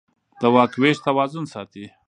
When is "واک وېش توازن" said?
0.53-1.45